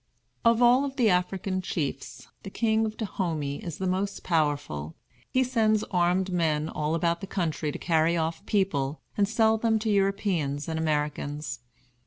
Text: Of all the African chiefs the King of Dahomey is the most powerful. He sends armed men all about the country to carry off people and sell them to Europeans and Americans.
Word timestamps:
Of 0.43 0.63
all 0.63 0.89
the 0.89 1.11
African 1.11 1.61
chiefs 1.61 2.27
the 2.41 2.49
King 2.49 2.87
of 2.87 2.97
Dahomey 2.97 3.63
is 3.63 3.77
the 3.77 3.85
most 3.85 4.23
powerful. 4.23 4.95
He 5.29 5.43
sends 5.43 5.83
armed 5.91 6.31
men 6.33 6.67
all 6.69 6.95
about 6.95 7.21
the 7.21 7.27
country 7.27 7.71
to 7.71 7.77
carry 7.77 8.17
off 8.17 8.43
people 8.47 8.99
and 9.15 9.29
sell 9.29 9.59
them 9.59 9.77
to 9.77 9.91
Europeans 9.91 10.67
and 10.67 10.79
Americans. 10.79 11.59